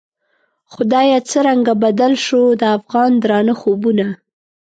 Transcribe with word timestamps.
خدایه 0.71 1.19
څرنګه 1.29 1.73
بدل 1.83 2.13
شوو، 2.25 2.47
د 2.59 2.63
افغان 2.77 3.11
درانه 3.23 3.53
خوبونه 3.61 4.07